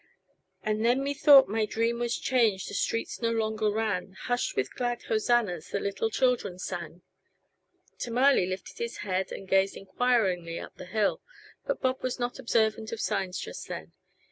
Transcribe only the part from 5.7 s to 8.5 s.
little children sang" Tamale